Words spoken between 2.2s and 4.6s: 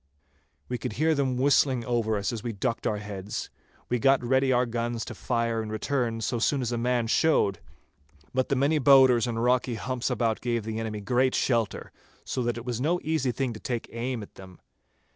as we ducked our heads. We got ready